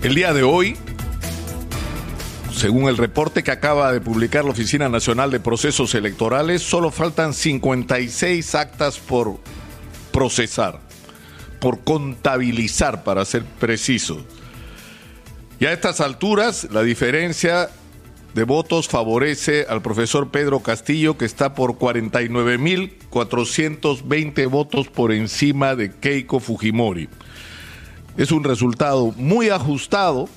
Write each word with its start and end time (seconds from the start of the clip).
El 0.00 0.14
día 0.14 0.32
de 0.32 0.44
hoy, 0.44 0.76
según 2.54 2.88
el 2.88 2.96
reporte 2.96 3.42
que 3.42 3.50
acaba 3.50 3.92
de 3.92 4.00
publicar 4.00 4.44
la 4.44 4.52
Oficina 4.52 4.88
Nacional 4.88 5.32
de 5.32 5.40
Procesos 5.40 5.92
Electorales, 5.96 6.62
solo 6.62 6.92
faltan 6.92 7.34
56 7.34 8.54
actas 8.54 9.00
por 9.00 9.40
procesar, 10.12 10.78
por 11.58 11.80
contabilizar, 11.80 13.02
para 13.02 13.24
ser 13.24 13.44
precisos. 13.44 14.18
Y 15.58 15.66
a 15.66 15.72
estas 15.72 16.00
alturas, 16.00 16.68
la 16.70 16.84
diferencia 16.84 17.68
de 18.34 18.44
votos 18.44 18.86
favorece 18.86 19.66
al 19.68 19.82
profesor 19.82 20.30
Pedro 20.30 20.60
Castillo, 20.60 21.18
que 21.18 21.24
está 21.24 21.56
por 21.56 21.72
49.420 21.72 24.48
votos 24.48 24.86
por 24.86 25.10
encima 25.10 25.74
de 25.74 25.90
Keiko 25.90 26.38
Fujimori. 26.38 27.08
Es 28.18 28.32
un 28.32 28.42
resultado 28.42 29.14
muy 29.16 29.48
ajustado 29.48 30.28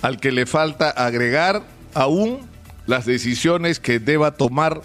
al 0.00 0.20
que 0.20 0.30
le 0.30 0.46
falta 0.46 0.90
agregar 0.90 1.60
aún 1.92 2.38
las 2.86 3.04
decisiones 3.04 3.80
que 3.80 3.98
deba 3.98 4.36
tomar 4.36 4.80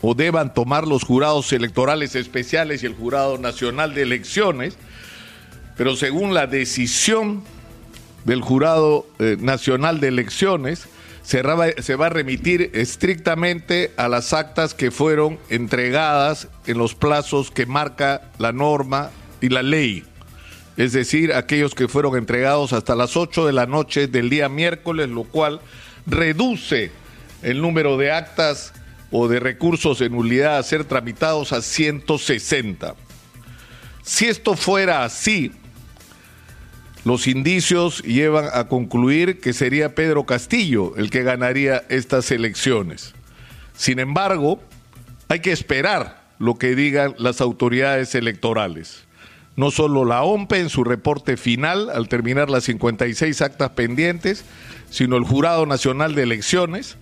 o 0.00 0.14
deban 0.14 0.54
tomar 0.54 0.86
los 0.86 1.02
jurados 1.02 1.52
electorales 1.52 2.14
especiales 2.14 2.84
y 2.84 2.86
el 2.86 2.94
Jurado 2.94 3.36
Nacional 3.36 3.94
de 3.94 4.02
Elecciones, 4.02 4.76
pero 5.76 5.96
según 5.96 6.34
la 6.34 6.46
decisión 6.46 7.42
del 8.24 8.40
Jurado 8.40 9.04
eh, 9.18 9.36
Nacional 9.40 9.98
de 9.98 10.08
Elecciones, 10.08 10.86
se, 11.24 11.42
se 11.82 11.96
va 11.96 12.06
a 12.06 12.10
remitir 12.10 12.70
estrictamente 12.74 13.92
a 13.96 14.06
las 14.06 14.32
actas 14.32 14.72
que 14.72 14.92
fueron 14.92 15.40
entregadas 15.48 16.46
en 16.66 16.78
los 16.78 16.94
plazos 16.94 17.50
que 17.50 17.66
marca 17.66 18.30
la 18.38 18.52
norma 18.52 19.10
y 19.40 19.48
la 19.48 19.64
ley 19.64 20.04
es 20.76 20.92
decir, 20.92 21.32
aquellos 21.32 21.74
que 21.74 21.88
fueron 21.88 22.16
entregados 22.16 22.72
hasta 22.72 22.96
las 22.96 23.16
8 23.16 23.46
de 23.46 23.52
la 23.52 23.66
noche 23.66 24.08
del 24.08 24.28
día 24.28 24.48
miércoles, 24.48 25.08
lo 25.08 25.24
cual 25.24 25.60
reduce 26.06 26.90
el 27.42 27.60
número 27.60 27.96
de 27.96 28.10
actas 28.10 28.72
o 29.10 29.28
de 29.28 29.38
recursos 29.38 30.00
de 30.00 30.10
nulidad 30.10 30.58
a 30.58 30.62
ser 30.62 30.84
tramitados 30.84 31.52
a 31.52 31.62
160. 31.62 32.96
Si 34.02 34.26
esto 34.26 34.56
fuera 34.56 35.04
así, 35.04 35.52
los 37.04 37.28
indicios 37.28 38.02
llevan 38.02 38.46
a 38.52 38.66
concluir 38.66 39.40
que 39.40 39.52
sería 39.52 39.94
Pedro 39.94 40.24
Castillo 40.24 40.96
el 40.96 41.10
que 41.10 41.22
ganaría 41.22 41.84
estas 41.88 42.30
elecciones. 42.32 43.14
Sin 43.76 44.00
embargo, 44.00 44.60
hay 45.28 45.40
que 45.40 45.52
esperar 45.52 46.24
lo 46.38 46.56
que 46.56 46.74
digan 46.74 47.14
las 47.18 47.40
autoridades 47.40 48.14
electorales 48.14 49.04
no 49.56 49.70
solo 49.70 50.04
la 50.04 50.22
OMPE 50.22 50.60
en 50.60 50.68
su 50.68 50.84
reporte 50.84 51.36
final 51.36 51.90
al 51.90 52.08
terminar 52.08 52.50
las 52.50 52.64
56 52.64 53.40
actas 53.42 53.70
pendientes, 53.70 54.44
sino 54.90 55.16
el 55.16 55.24
Jurado 55.24 55.66
Nacional 55.66 56.14
de 56.14 56.24
Elecciones 56.24 56.96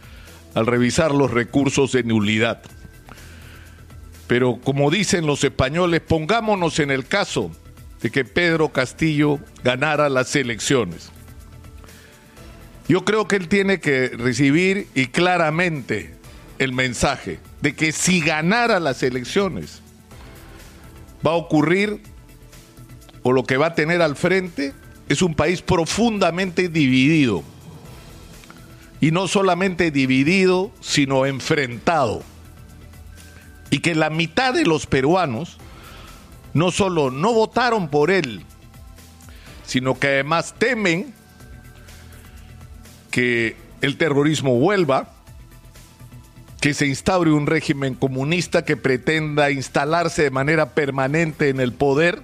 al 0.55 0.67
revisar 0.67 1.12
los 1.12 1.30
recursos 1.30 1.92
de 1.92 2.03
nulidad. 2.03 2.62
Pero 4.27 4.58
como 4.62 4.91
dicen 4.91 5.27
los 5.27 5.45
españoles, 5.45 6.00
pongámonos 6.00 6.78
en 6.78 6.91
el 6.91 7.06
caso 7.06 7.50
de 8.03 8.11
que 8.11 8.25
Pedro 8.25 8.70
Castillo 8.70 9.39
ganara 9.62 10.08
las 10.08 10.34
elecciones. 10.36 11.11
Yo 12.89 13.05
creo 13.05 13.28
que 13.28 13.36
él 13.36 13.48
tiene 13.48 13.80
que 13.80 14.08
recibir 14.08 14.89
y 14.95 15.06
claramente 15.06 16.14
el 16.58 16.73
mensaje 16.73 17.39
de 17.61 17.75
que 17.75 17.92
si 17.92 18.20
ganara 18.20 18.80
las 18.80 19.03
elecciones 19.03 19.80
va 21.27 21.33
a 21.33 21.36
ocurrir 21.36 22.03
o 23.22 23.32
lo 23.32 23.44
que 23.44 23.56
va 23.56 23.68
a 23.68 23.74
tener 23.74 24.02
al 24.02 24.16
frente 24.16 24.74
es 25.08 25.22
un 25.22 25.34
país 25.34 25.62
profundamente 25.62 26.68
dividido. 26.68 27.42
Y 29.00 29.10
no 29.10 29.28
solamente 29.28 29.90
dividido, 29.90 30.70
sino 30.80 31.26
enfrentado. 31.26 32.22
Y 33.70 33.80
que 33.80 33.94
la 33.94 34.10
mitad 34.10 34.55
de 34.55 34.64
los 34.64 34.86
peruanos 34.86 35.58
no 36.55 36.70
solo 36.70 37.11
no 37.11 37.32
votaron 37.32 37.88
por 37.88 38.11
él, 38.11 38.44
sino 39.64 39.98
que 39.98 40.08
además 40.08 40.55
temen 40.58 41.14
que 43.11 43.56
el 43.80 43.96
terrorismo 43.96 44.58
vuelva, 44.58 45.11
que 46.61 46.74
se 46.74 46.86
instaure 46.86 47.32
un 47.32 47.46
régimen 47.46 47.94
comunista 47.94 48.64
que 48.64 48.77
pretenda 48.77 49.50
instalarse 49.50 50.22
de 50.22 50.30
manera 50.30 50.70
permanente 50.74 51.48
en 51.48 51.58
el 51.58 51.72
poder 51.72 52.22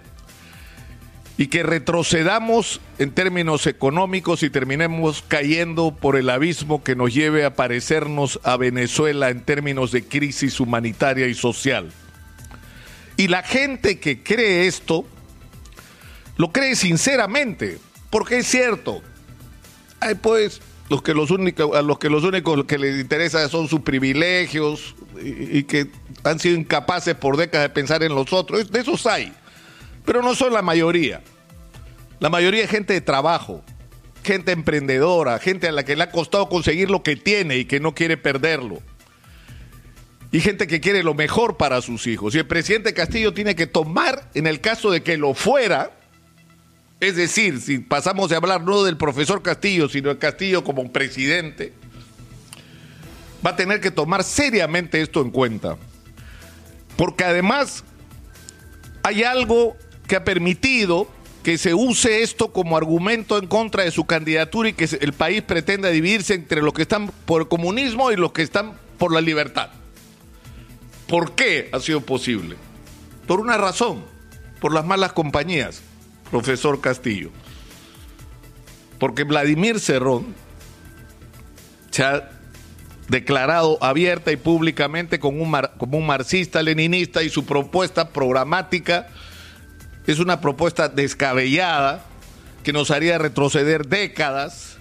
y 1.38 1.47
que 1.47 1.62
retrocedamos 1.62 2.81
en 2.99 3.12
términos 3.12 3.69
económicos 3.69 4.43
y 4.43 4.50
terminemos 4.50 5.25
cayendo 5.26 5.93
por 5.93 6.16
el 6.16 6.31
abismo 6.31 6.82
que 6.82 6.97
nos 6.97 7.15
lleve 7.15 7.44
a 7.44 7.54
parecernos 7.54 8.41
a 8.43 8.56
Venezuela 8.56 9.31
en 9.31 9.44
términos 9.44 9.93
de 9.93 10.03
crisis 10.03 10.59
humanitaria 10.59 11.28
y 11.28 11.34
social. 11.34 11.93
Y 13.16 13.28
la 13.28 13.44
gente 13.44 14.00
que 14.00 14.21
cree 14.21 14.66
esto, 14.66 15.06
lo 16.37 16.50
cree 16.50 16.75
sinceramente, 16.75 17.78
porque 18.10 18.38
es 18.38 18.49
cierto. 18.49 19.00
Hay 20.00 20.16
pues 20.16 20.60
los 20.88 21.03
que 21.03 21.15
los 21.15 21.31
únicos, 21.31 21.76
a 21.76 21.82
los 21.82 22.00
que 22.00 22.10
los 22.10 22.25
únicos 22.25 22.65
que 22.65 22.78
les 22.78 23.00
interesa 23.00 23.49
son 23.49 23.69
sus 23.69 23.82
privilegios 23.82 24.97
y, 25.22 25.59
y 25.59 25.62
que 25.65 25.87
han 26.25 26.41
sido 26.41 26.56
incapaces 26.56 27.15
por 27.15 27.37
décadas 27.37 27.69
de 27.69 27.75
pensar 27.75 28.03
en 28.03 28.12
los 28.12 28.32
otros. 28.32 28.72
De 28.72 28.81
esos 28.81 29.06
hay 29.06 29.32
pero 30.08 30.22
no 30.22 30.34
son 30.34 30.54
la 30.54 30.62
mayoría. 30.62 31.20
La 32.19 32.30
mayoría 32.30 32.64
es 32.64 32.70
gente 32.70 32.94
de 32.94 33.02
trabajo, 33.02 33.62
gente 34.24 34.52
emprendedora, 34.52 35.38
gente 35.38 35.69
a 35.69 35.72
la 35.72 35.84
que 35.84 35.96
le 35.96 36.04
ha 36.04 36.10
costado 36.10 36.48
conseguir 36.48 36.88
lo 36.88 37.02
que 37.02 37.14
tiene 37.14 37.58
y 37.58 37.66
que 37.66 37.78
no 37.78 37.94
quiere 37.94 38.16
perderlo. 38.16 38.80
Y 40.32 40.41
gente 40.41 40.66
que 40.66 40.80
quiere 40.80 41.02
lo 41.02 41.12
mejor 41.12 41.58
para 41.58 41.82
sus 41.82 42.06
hijos. 42.06 42.34
Y 42.34 42.38
el 42.38 42.46
presidente 42.46 42.94
Castillo 42.94 43.34
tiene 43.34 43.54
que 43.54 43.66
tomar, 43.66 44.30
en 44.32 44.46
el 44.46 44.62
caso 44.62 44.91
de 44.91 45.02
que 45.02 45.19
lo 45.19 45.34
fuera, 45.34 45.91
es 47.00 47.14
decir, 47.14 47.60
si 47.60 47.76
pasamos 47.76 48.30
de 48.30 48.36
hablar 48.36 48.62
no 48.62 48.84
del 48.84 48.96
profesor 48.96 49.42
Castillo, 49.42 49.90
sino 49.90 50.08
de 50.08 50.16
Castillo 50.16 50.64
como 50.64 50.90
presidente, 50.90 51.75
va 53.46 53.50
a 53.50 53.56
tener 53.56 53.82
que 53.82 53.90
tomar 53.90 54.25
seriamente 54.25 55.02
esto 55.02 55.20
en 55.20 55.30
cuenta. 55.30 55.76
Porque 56.96 57.25
además 57.25 57.84
hay 59.02 59.22
algo 59.22 59.76
que 60.08 60.16
ha 60.16 60.24
permitido 60.24 61.06
que 61.44 61.56
se 61.56 61.74
use 61.74 62.22
esto 62.22 62.52
como 62.52 62.76
argumento 62.76 63.38
en 63.38 63.46
contra 63.46 63.84
de 63.84 63.91
su 63.92 64.06
candidatura 64.06 64.70
y 64.70 64.72
que 64.72 64.88
el 65.00 65.12
país 65.12 65.42
pretenda 65.42 65.88
dividirse 65.91 66.34
entre 66.34 66.62
los 66.62 66.72
que 66.74 66.82
están 66.82 67.12
por 67.26 67.42
el 67.42 67.48
comunismo 67.48 68.10
y 68.10 68.16
los 68.16 68.32
que 68.32 68.42
están 68.42 68.72
por 68.98 69.14
la 69.14 69.20
libertad. 69.20 69.70
¿Por 71.06 71.32
qué 71.32 71.70
ha 71.72 71.80
sido 71.80 72.00
posible? 72.00 72.56
Por 73.26 73.41
una 73.41 73.56
razón, 73.56 74.04
por 74.60 74.74
las 74.74 74.84
malas 74.84 75.12
compañías, 75.12 75.82
profesor 76.30 76.80
Castillo. 76.80 77.30
Porque 78.98 79.25
Vladimir 79.25 79.78
Cerrón 79.78 80.34
se 81.90 82.02
ha 82.02 82.30
declarado 83.08 83.78
abierta 83.80 84.32
y 84.32 84.36
públicamente 84.36 85.19
como 85.19 85.42
un, 85.42 85.52
como 85.78 85.98
un 85.98 86.06
marxista-leninista 86.06 87.22
y 87.22 87.30
su 87.30 87.46
propuesta 87.46 88.10
programática 88.10 89.08
es 90.12 90.20
una 90.20 90.41
propuesta 90.41 90.88
descabellada 90.88 92.04
que 92.62 92.72
nos 92.72 92.91
haría 92.91 93.19
retroceder 93.19 93.86
décadas, 93.86 94.78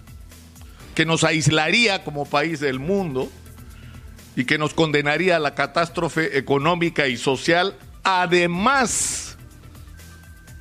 que 0.96 1.06
nos 1.06 1.24
aislaría 1.24 2.04
como 2.04 2.26
país 2.26 2.62
del 2.62 2.80
mundo 2.80 3.30
y 4.38 4.46
que 4.46 4.58
nos 4.58 4.74
condenaría 4.74 5.36
a 5.36 5.40
la 5.40 5.54
catástrofe 5.54 6.38
económica 6.38 7.08
y 7.08 7.18
social, 7.18 7.76
además 8.04 9.38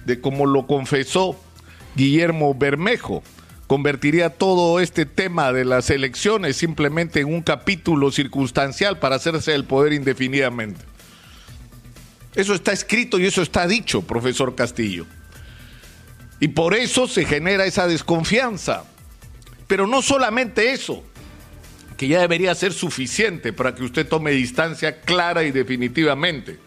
de 0.05 0.21
como 0.21 0.47
lo 0.47 0.67
confesó 0.67 1.39
Guillermo 1.95 2.53
Bermejo, 2.55 3.23
convertiría 3.69 4.31
todo 4.31 4.81
este 4.81 5.07
tema 5.07 5.53
de 5.53 5.65
las 5.65 5.91
elecciones 5.91 6.57
simplemente 6.57 7.21
en 7.21 7.33
un 7.33 7.43
capítulo 7.43 8.11
circunstancial 8.11 8.99
para 8.99 9.17
hacerse 9.17 9.55
el 9.55 9.65
poder 9.65 9.93
indefinidamente. 9.93 10.96
Eso 12.37 12.55
está 12.55 12.73
escrito 12.73 13.19
y 13.19 13.27
eso 13.27 13.41
está 13.41 13.67
dicho, 13.67 14.03
profesor 14.03 14.55
Castillo. 14.55 15.07
Y 16.39 16.49
por 16.49 16.75
eso 16.75 17.09
se 17.09 17.25
genera 17.25 17.65
esa 17.65 17.89
desconfianza. 17.89 18.85
Pero 19.67 19.87
no 19.87 20.03
solamente 20.03 20.71
eso, 20.71 21.03
que 21.97 22.09
ya 22.09 22.21
debería 22.21 22.55
ser 22.55 22.75
suficiente 22.75 23.55
para 23.55 23.75
que 23.75 23.83
usted 23.83 24.07
tome 24.07 24.33
distancia 24.33 25.01
clara 25.01 25.45
y 25.45 25.51
definitivamente, 25.51 26.59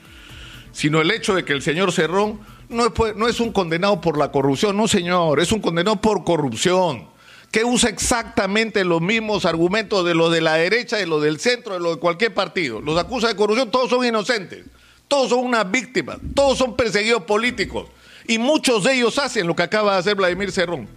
sino 0.72 1.02
el 1.02 1.12
hecho 1.12 1.36
de 1.36 1.46
que 1.46 1.54
el 1.54 1.62
señor 1.62 1.92
Cerrón 1.92 2.40
no 2.68 3.28
es, 3.28 3.40
un 3.40 3.52
condenado 3.52 4.02
por 4.02 4.18
la 4.18 4.32
corrupción, 4.32 4.76
no 4.76 4.88
señor, 4.88 5.40
es 5.40 5.52
un 5.52 5.62
condenado 5.62 6.02
por 6.02 6.24
corrupción, 6.24 7.08
que 7.52 7.64
usa 7.64 7.90
exactamente 7.90 8.84
los 8.84 9.02
mismos 9.02 9.46
argumentos 9.46 10.04
de 10.04 10.16
lo 10.16 10.30
de 10.32 10.42
la 10.42 10.56
derecha, 10.56 10.98
de 10.98 11.08
lo 11.08 11.20
del 11.20 11.40
centro, 11.40 11.76
de 11.76 11.80
lo 11.80 11.96
de 11.96 12.00
cualquier 12.00 12.34
partido. 12.34 12.82
Los 12.82 12.98
acusa 13.00 13.28
de 13.28 13.36
corrupción, 13.36 13.72
todos 13.72 13.90
son 13.90 14.06
inocentes. 14.06 14.66
Todos 15.10 15.32
son 15.32 15.40
unas 15.40 15.70
víctimas, 15.70 16.20
todos 16.34 16.58
son 16.58 16.78
perseguidos 16.78 17.24
políticos. 17.24 17.88
Y 18.28 18.38
muchos 18.38 18.84
de 18.84 18.94
ellos 18.94 19.18
hacen 19.18 19.48
lo 19.48 19.56
que 19.56 19.64
acaba 19.64 19.94
de 19.94 20.00
hacer 20.00 20.16
Vladimir 20.16 20.52
Cerrón. 20.52 20.88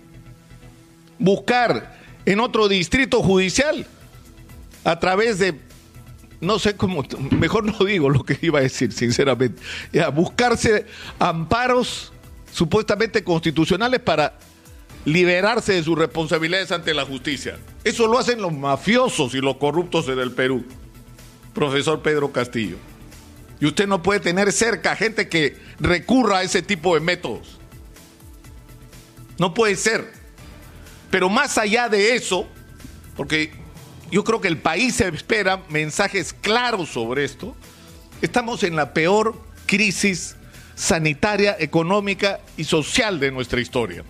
buscar 1.19 1.99
en 2.26 2.41
otro 2.41 2.69
distrito 2.69 3.23
judicial 3.23 3.87
a 4.85 4.99
través 4.99 5.38
de, 5.38 5.59
no 6.41 6.59
sé 6.59 6.76
cómo, 6.76 7.05
mejor 7.31 7.64
no 7.64 7.85
digo 7.87 8.11
lo 8.11 8.25
que 8.25 8.38
iba 8.43 8.59
a 8.59 8.62
decir, 8.62 8.93
sinceramente, 8.93 9.62
a 10.00 10.09
buscarse 10.11 10.87
amparos 11.19 12.12
supuestamente 12.53 13.25
constitucionales 13.25 14.00
para 14.00 14.35
liberarse 15.05 15.73
de 15.73 15.82
sus 15.82 15.99
responsabilidades 15.99 16.70
ante 16.70 16.93
la 16.93 17.05
justicia. 17.06 17.58
Eso 17.82 18.06
lo 18.06 18.19
hacen 18.19 18.43
los 18.43 18.53
mafiosos 18.53 19.35
y 19.35 19.41
los 19.41 19.56
corruptos 19.56 20.06
en 20.08 20.19
el 20.19 20.32
Perú, 20.32 20.65
profesor 21.55 22.03
Pedro 22.03 22.31
Castillo. 22.31 22.76
Y 23.62 23.67
usted 23.67 23.87
no 23.87 24.03
puede 24.03 24.19
tener 24.19 24.50
cerca 24.50 24.97
gente 24.97 25.29
que 25.29 25.56
recurra 25.79 26.38
a 26.38 26.43
ese 26.43 26.62
tipo 26.62 26.94
de 26.94 27.00
métodos. 27.00 27.61
No 29.38 29.55
puede 29.55 29.76
ser. 29.76 30.12
Pero 31.12 31.29
más 31.29 31.56
allá 31.59 31.88
de 31.88 32.17
eso, 32.17 32.49
porque 33.17 33.53
yo 34.11 34.25
creo 34.25 34.41
que 34.41 34.49
el 34.49 34.59
país 34.59 35.00
espera 35.00 35.62
mensajes 35.69 36.32
claros 36.32 36.88
sobre 36.88 37.23
esto, 37.23 37.55
estamos 38.20 38.64
en 38.64 38.75
la 38.75 38.93
peor 38.93 39.41
crisis 39.67 40.35
sanitaria, 40.75 41.55
económica 41.61 42.41
y 42.56 42.65
social 42.65 43.20
de 43.20 43.31
nuestra 43.31 43.61
historia. 43.61 44.03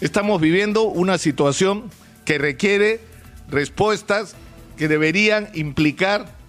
Estamos 0.00 0.40
viviendo 0.40 0.84
una 0.84 1.18
situación 1.18 1.90
que 2.24 2.38
requiere 2.38 3.00
respuestas 3.48 4.36
que 4.76 4.86
deberían 4.86 5.48
implicar 5.54 6.40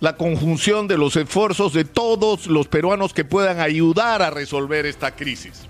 la 0.00 0.16
conjunción 0.16 0.88
de 0.88 0.98
los 0.98 1.16
esfuerzos 1.16 1.72
de 1.72 1.84
todos 1.84 2.46
los 2.46 2.68
peruanos 2.68 3.12
que 3.12 3.24
puedan 3.24 3.60
ayudar 3.60 4.22
a 4.22 4.30
resolver 4.30 4.86
esta 4.86 5.14
crisis. 5.14 5.62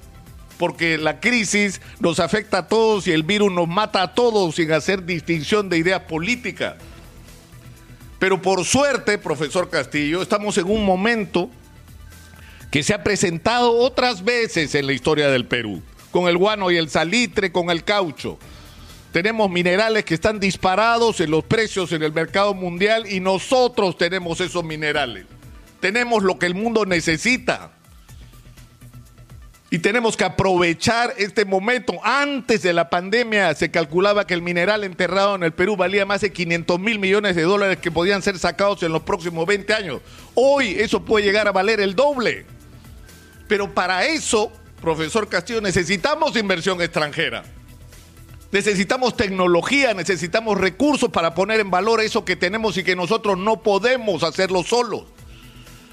Porque 0.56 0.98
la 0.98 1.20
crisis 1.20 1.80
nos 1.98 2.20
afecta 2.20 2.58
a 2.58 2.68
todos 2.68 3.06
y 3.06 3.12
el 3.12 3.24
virus 3.24 3.50
nos 3.50 3.66
mata 3.66 4.02
a 4.02 4.14
todos 4.14 4.54
sin 4.54 4.72
hacer 4.72 5.04
distinción 5.04 5.68
de 5.68 5.78
ideas 5.78 6.02
políticas. 6.02 6.76
Pero 8.18 8.40
por 8.40 8.64
suerte, 8.64 9.18
profesor 9.18 9.68
Castillo, 9.68 10.22
estamos 10.22 10.56
en 10.58 10.70
un 10.70 10.84
momento 10.84 11.50
que 12.70 12.82
se 12.82 12.94
ha 12.94 13.02
presentado 13.02 13.72
otras 13.72 14.22
veces 14.22 14.74
en 14.74 14.86
la 14.86 14.92
historia 14.92 15.28
del 15.28 15.46
Perú 15.46 15.82
con 16.10 16.28
el 16.28 16.36
guano 16.36 16.70
y 16.70 16.76
el 16.76 16.90
salitre, 16.90 17.52
con 17.52 17.70
el 17.70 17.84
caucho. 17.84 18.38
Tenemos 19.12 19.50
minerales 19.50 20.04
que 20.04 20.14
están 20.14 20.38
disparados 20.38 21.20
en 21.20 21.30
los 21.30 21.44
precios 21.44 21.92
en 21.92 22.02
el 22.02 22.12
mercado 22.12 22.54
mundial 22.54 23.10
y 23.10 23.20
nosotros 23.20 23.98
tenemos 23.98 24.40
esos 24.40 24.62
minerales. 24.62 25.26
Tenemos 25.80 26.22
lo 26.22 26.38
que 26.38 26.46
el 26.46 26.54
mundo 26.54 26.86
necesita. 26.86 27.72
Y 29.72 29.78
tenemos 29.78 30.16
que 30.16 30.24
aprovechar 30.24 31.14
este 31.16 31.44
momento. 31.44 31.94
Antes 32.02 32.62
de 32.62 32.72
la 32.72 32.90
pandemia 32.90 33.54
se 33.54 33.70
calculaba 33.70 34.26
que 34.26 34.34
el 34.34 34.42
mineral 34.42 34.82
enterrado 34.82 35.36
en 35.36 35.44
el 35.44 35.52
Perú 35.52 35.76
valía 35.76 36.04
más 36.04 36.20
de 36.20 36.32
500 36.32 36.78
mil 36.80 36.98
millones 36.98 37.36
de 37.36 37.42
dólares 37.42 37.78
que 37.78 37.90
podían 37.90 38.22
ser 38.22 38.38
sacados 38.38 38.82
en 38.82 38.92
los 38.92 39.02
próximos 39.02 39.46
20 39.46 39.72
años. 39.74 40.00
Hoy 40.34 40.76
eso 40.78 41.04
puede 41.04 41.24
llegar 41.24 41.46
a 41.46 41.52
valer 41.52 41.80
el 41.80 41.94
doble. 41.94 42.46
Pero 43.48 43.72
para 43.72 44.06
eso 44.06 44.52
profesor 44.80 45.28
Castillo, 45.28 45.60
necesitamos 45.60 46.36
inversión 46.36 46.80
extranjera. 46.80 47.44
Necesitamos 48.52 49.16
tecnología, 49.16 49.94
necesitamos 49.94 50.58
recursos 50.58 51.10
para 51.10 51.34
poner 51.34 51.60
en 51.60 51.70
valor 51.70 52.00
eso 52.00 52.24
que 52.24 52.34
tenemos 52.34 52.76
y 52.76 52.82
que 52.82 52.96
nosotros 52.96 53.38
no 53.38 53.62
podemos 53.62 54.24
hacerlo 54.24 54.64
solos. 54.64 55.04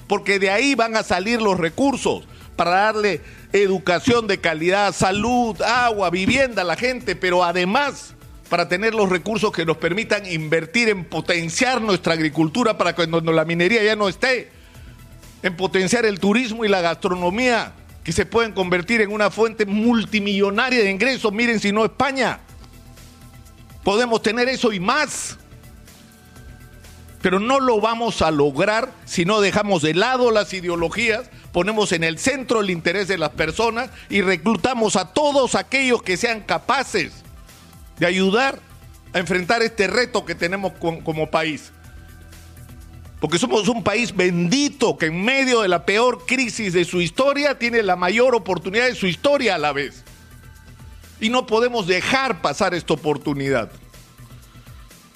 Porque 0.08 0.38
de 0.38 0.50
ahí 0.50 0.74
van 0.74 0.96
a 0.96 1.04
salir 1.04 1.40
los 1.40 1.58
recursos 1.58 2.24
para 2.56 2.70
darle 2.70 3.20
educación 3.52 4.26
de 4.26 4.38
calidad, 4.38 4.92
salud, 4.92 5.60
agua, 5.62 6.10
vivienda 6.10 6.62
a 6.62 6.64
la 6.64 6.74
gente, 6.74 7.14
pero 7.14 7.44
además 7.44 8.14
para 8.48 8.68
tener 8.68 8.94
los 8.94 9.08
recursos 9.10 9.52
que 9.52 9.64
nos 9.64 9.76
permitan 9.76 10.26
invertir 10.26 10.88
en 10.88 11.04
potenciar 11.04 11.80
nuestra 11.80 12.14
agricultura 12.14 12.76
para 12.78 12.94
que 12.94 13.06
cuando 13.08 13.30
la 13.30 13.44
minería 13.44 13.84
ya 13.84 13.94
no 13.94 14.08
esté, 14.08 14.50
en 15.42 15.56
potenciar 15.56 16.06
el 16.06 16.18
turismo 16.18 16.64
y 16.64 16.68
la 16.68 16.80
gastronomía, 16.80 17.74
que 18.02 18.12
se 18.12 18.26
pueden 18.26 18.52
convertir 18.52 19.02
en 19.02 19.12
una 19.12 19.30
fuente 19.30 19.66
multimillonaria 19.66 20.82
de 20.82 20.90
ingresos. 20.90 21.32
Miren 21.32 21.60
si 21.60 21.72
no 21.72 21.84
España. 21.84 22.40
Podemos 23.84 24.22
tener 24.22 24.48
eso 24.48 24.72
y 24.72 24.80
más. 24.80 25.36
Pero 27.22 27.40
no 27.40 27.58
lo 27.60 27.80
vamos 27.80 28.22
a 28.22 28.30
lograr 28.30 28.92
si 29.04 29.24
no 29.24 29.40
dejamos 29.40 29.82
de 29.82 29.94
lado 29.94 30.30
las 30.30 30.52
ideologías, 30.52 31.30
ponemos 31.52 31.90
en 31.92 32.04
el 32.04 32.18
centro 32.18 32.60
el 32.60 32.70
interés 32.70 33.08
de 33.08 33.18
las 33.18 33.30
personas 33.30 33.90
y 34.08 34.20
reclutamos 34.20 34.94
a 34.94 35.12
todos 35.12 35.56
aquellos 35.56 36.02
que 36.02 36.16
sean 36.16 36.42
capaces 36.42 37.24
de 37.98 38.06
ayudar 38.06 38.60
a 39.12 39.18
enfrentar 39.18 39.62
este 39.62 39.88
reto 39.88 40.24
que 40.24 40.36
tenemos 40.36 40.72
como 40.74 41.30
país. 41.30 41.72
Porque 43.20 43.38
somos 43.38 43.66
un 43.66 43.82
país 43.82 44.14
bendito 44.14 44.96
que 44.96 45.06
en 45.06 45.24
medio 45.24 45.62
de 45.62 45.68
la 45.68 45.84
peor 45.84 46.24
crisis 46.24 46.72
de 46.72 46.84
su 46.84 47.00
historia 47.00 47.58
tiene 47.58 47.82
la 47.82 47.96
mayor 47.96 48.34
oportunidad 48.36 48.86
de 48.86 48.94
su 48.94 49.08
historia 49.08 49.56
a 49.56 49.58
la 49.58 49.72
vez. 49.72 50.04
Y 51.20 51.30
no 51.30 51.46
podemos 51.46 51.86
dejar 51.86 52.40
pasar 52.40 52.74
esta 52.74 52.94
oportunidad. 52.94 53.70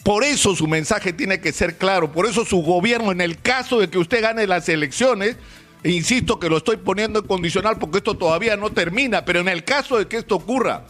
Por 0.03 0.25
eso 0.25 0.57
su 0.57 0.67
mensaje 0.67 1.13
tiene 1.13 1.41
que 1.41 1.53
ser 1.53 1.79
claro. 1.79 2.11
Por 2.11 2.27
eso 2.27 2.45
su 2.45 2.63
gobierno, 2.63 3.13
en 3.13 3.21
el 3.21 3.41
caso 3.41 3.79
de 3.79 3.89
que 3.89 3.99
usted 3.99 4.21
gane 4.21 4.47
las 4.47 4.69
elecciones, 4.69 5.37
e 5.85 5.91
insisto 5.91 6.39
que 6.39 6.49
lo 6.49 6.59
estoy 6.59 6.77
poniendo 6.77 7.21
en 7.21 7.27
condicional 7.27 7.79
porque 7.79 7.99
esto 7.99 8.17
todavía 8.17 8.57
no 8.57 8.71
termina, 8.71 9.25
pero 9.25 9.41
en 9.41 9.49
el 9.49 9.65
caso 9.65 9.99
de 9.99 10.07
que 10.07 10.17
esto 10.17 10.37
ocurra, 10.37 10.85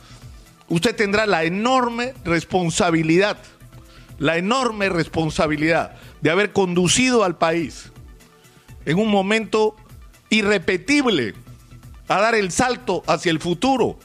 usted 0.68 0.94
tendrá 0.94 1.26
la 1.26 1.44
enorme 1.44 2.14
responsabilidad, 2.24 3.38
la 4.18 4.36
enorme 4.36 4.88
responsabilidad 4.90 5.96
de 6.20 6.30
haber 6.30 6.52
conducido 6.52 7.24
al 7.24 7.36
país 7.36 7.90
en 8.84 8.98
un 8.98 9.08
momento 9.08 9.76
irrepetible 10.28 11.34
a 12.08 12.20
dar 12.20 12.34
el 12.34 12.50
salto 12.50 13.02
hacia 13.06 13.30
el 13.30 13.40
futuro. 13.40 13.98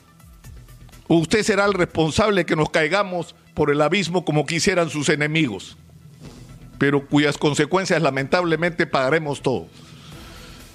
Usted 1.15 1.43
será 1.43 1.65
el 1.65 1.73
responsable 1.73 2.45
que 2.45 2.55
nos 2.55 2.69
caigamos 2.69 3.35
por 3.53 3.71
el 3.71 3.81
abismo 3.81 4.25
como 4.25 4.45
quisieran 4.45 4.89
sus 4.89 5.09
enemigos, 5.09 5.77
pero 6.77 7.07
cuyas 7.07 7.37
consecuencias 7.37 8.01
lamentablemente 8.01 8.85
pagaremos 8.85 9.41
todos. 9.41 9.67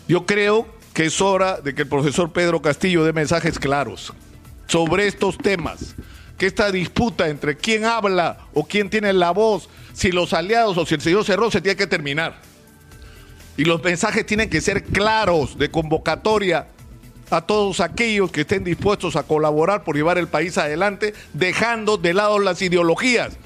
Yo 0.08 0.26
creo 0.26 0.66
que 0.94 1.06
es 1.06 1.20
hora 1.20 1.60
de 1.60 1.74
que 1.74 1.82
el 1.82 1.88
profesor 1.88 2.32
Pedro 2.32 2.60
Castillo 2.60 3.04
dé 3.04 3.12
mensajes 3.12 3.58
claros 3.58 4.12
sobre 4.66 5.06
estos 5.06 5.38
temas, 5.38 5.94
que 6.38 6.46
esta 6.46 6.72
disputa 6.72 7.28
entre 7.28 7.56
quién 7.56 7.84
habla 7.84 8.38
o 8.52 8.66
quién 8.66 8.90
tiene 8.90 9.12
la 9.12 9.30
voz 9.30 9.68
si 9.92 10.10
los 10.10 10.32
aliados 10.32 10.76
o 10.78 10.86
si 10.86 10.94
el 10.94 11.00
señor 11.00 11.24
cerró, 11.24 11.50
se 11.50 11.60
tiene 11.60 11.76
que 11.76 11.86
terminar. 11.86 12.40
Y 13.56 13.64
los 13.64 13.82
mensajes 13.82 14.24
tienen 14.24 14.48
que 14.48 14.60
ser 14.60 14.84
claros 14.84 15.58
de 15.58 15.70
convocatoria 15.70 16.68
a 17.32 17.40
todos 17.40 17.80
aquellos 17.80 18.30
que 18.30 18.42
estén 18.42 18.62
dispuestos 18.62 19.16
a 19.16 19.22
colaborar 19.22 19.84
por 19.84 19.96
llevar 19.96 20.18
el 20.18 20.28
país 20.28 20.58
adelante, 20.58 21.14
dejando 21.32 21.96
de 21.96 22.12
lado 22.12 22.38
las 22.38 22.60
ideologías. 22.60 23.38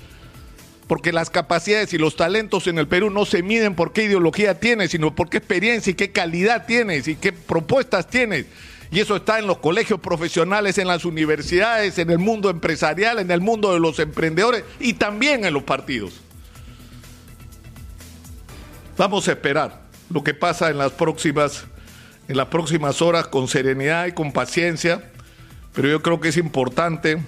Porque 0.89 1.13
las 1.13 1.31
capacidades 1.31 1.93
y 1.93 1.99
los 1.99 2.17
talentos 2.17 2.67
en 2.67 2.79
el 2.79 2.89
Perú 2.89 3.11
no 3.11 3.25
se 3.25 3.43
miden 3.43 3.75
por 3.75 3.93
qué 3.93 4.05
ideología 4.05 4.59
tienes, 4.59 4.91
sino 4.91 5.15
por 5.15 5.29
qué 5.29 5.39
experiencia 5.39 5.93
y 5.93 5.95
qué 5.95 6.11
calidad 6.11 6.67
tienes 6.67 7.07
y 7.07 7.17
qué 7.17 7.33
propuestas 7.33 8.09
tienes. 8.09 8.47
Y 8.91 9.01
eso 9.01 9.17
está 9.17 9.39
en 9.39 9.47
los 9.47 9.59
colegios 9.59 10.01
profesionales, 10.01 10.79
en 10.79 10.89
las 10.89 11.05
universidades, 11.05 11.99
en 11.99 12.11
el 12.11 12.19
mundo 12.19 12.51
empresarial, 12.51 13.19
en 13.19 13.31
el 13.31 13.41
mundo 13.41 13.73
de 13.73 13.81
los 13.81 13.99
emprendedores 13.99 14.65
y 14.81 14.95
también 14.95 15.45
en 15.45 15.55
los 15.55 15.63
partidos. 15.63 16.21
Vamos 18.97 19.29
a 19.29 19.33
esperar 19.33 19.83
lo 20.11 20.25
que 20.25 20.35
pasa 20.35 20.71
en 20.71 20.79
las 20.79 20.93
próximas, 20.93 21.67
en 22.29 22.37
las 22.37 22.49
próximas 22.49 23.03
horas 23.03 23.29
con 23.29 23.49
serenidad 23.49 24.07
y 24.07 24.13
con 24.13 24.33
paciencia, 24.33 25.11
pero 25.75 25.89
yo 25.89 26.03
creo 26.03 26.21
que 26.21 26.29
es 26.29 26.37
importante 26.37 27.23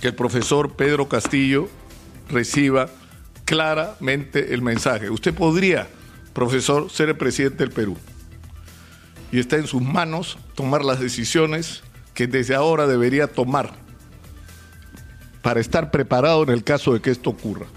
que 0.00 0.08
el 0.08 0.14
profesor 0.14 0.76
Pedro 0.76 1.08
Castillo 1.08 1.68
reciba 2.28 2.88
claramente 3.44 4.52
el 4.52 4.62
mensaje. 4.62 5.10
Usted 5.10 5.32
podría, 5.32 5.88
profesor, 6.34 6.90
ser 6.90 7.08
el 7.08 7.16
presidente 7.16 7.64
del 7.64 7.72
Perú. 7.72 7.96
Y 9.32 9.38
está 9.38 9.56
en 9.56 9.66
sus 9.66 9.82
manos 9.82 10.38
tomar 10.54 10.84
las 10.84 11.00
decisiones 11.00 11.82
que 12.14 12.26
desde 12.26 12.54
ahora 12.54 12.86
debería 12.86 13.26
tomar 13.26 13.72
para 15.40 15.60
estar 15.60 15.90
preparado 15.90 16.42
en 16.42 16.50
el 16.50 16.64
caso 16.64 16.92
de 16.92 17.00
que 17.00 17.10
esto 17.10 17.30
ocurra. 17.30 17.68